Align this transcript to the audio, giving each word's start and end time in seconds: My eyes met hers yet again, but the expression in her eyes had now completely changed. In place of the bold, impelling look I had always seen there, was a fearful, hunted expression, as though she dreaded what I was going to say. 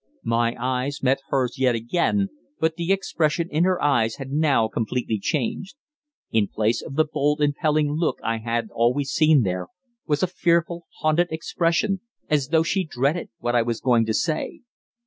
My 0.25 0.55
eyes 0.59 1.03
met 1.03 1.19
hers 1.27 1.59
yet 1.59 1.75
again, 1.75 2.29
but 2.59 2.75
the 2.75 2.91
expression 2.91 3.47
in 3.51 3.65
her 3.65 3.79
eyes 3.83 4.15
had 4.15 4.31
now 4.31 4.67
completely 4.67 5.19
changed. 5.19 5.75
In 6.31 6.47
place 6.47 6.81
of 6.81 6.95
the 6.95 7.05
bold, 7.05 7.39
impelling 7.39 7.91
look 7.91 8.17
I 8.23 8.39
had 8.39 8.69
always 8.73 9.11
seen 9.11 9.43
there, 9.43 9.67
was 10.07 10.23
a 10.23 10.33
fearful, 10.33 10.87
hunted 11.01 11.27
expression, 11.29 12.01
as 12.31 12.47
though 12.47 12.63
she 12.63 12.83
dreaded 12.83 13.29
what 13.41 13.55
I 13.55 13.61
was 13.61 13.79
going 13.79 14.07
to 14.07 14.13
say. 14.15 14.61